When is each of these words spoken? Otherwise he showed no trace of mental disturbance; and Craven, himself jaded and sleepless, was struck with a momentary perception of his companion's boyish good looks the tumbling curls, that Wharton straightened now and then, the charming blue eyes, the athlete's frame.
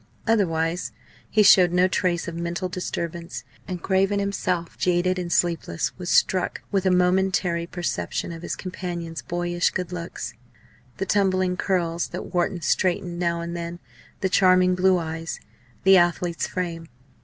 Otherwise 0.25 0.91
he 1.29 1.43
showed 1.43 1.71
no 1.71 1.87
trace 1.87 2.27
of 2.27 2.33
mental 2.33 2.67
disturbance; 2.67 3.43
and 3.67 3.83
Craven, 3.83 4.17
himself 4.19 4.75
jaded 4.75 5.19
and 5.19 5.31
sleepless, 5.31 5.95
was 5.99 6.09
struck 6.09 6.63
with 6.71 6.87
a 6.87 6.89
momentary 6.89 7.67
perception 7.67 8.31
of 8.31 8.41
his 8.41 8.55
companion's 8.55 9.21
boyish 9.21 9.69
good 9.69 9.91
looks 9.91 10.33
the 10.97 11.05
tumbling 11.05 11.55
curls, 11.55 12.07
that 12.07 12.33
Wharton 12.33 12.61
straightened 12.63 13.19
now 13.19 13.41
and 13.41 13.55
then, 13.55 13.77
the 14.21 14.29
charming 14.29 14.73
blue 14.73 14.97
eyes, 14.97 15.39
the 15.83 15.97
athlete's 15.97 16.47
frame. 16.47 16.87